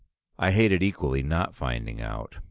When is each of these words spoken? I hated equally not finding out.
I 0.39 0.49
hated 0.49 0.81
equally 0.81 1.21
not 1.21 1.53
finding 1.55 2.01
out. 2.01 2.37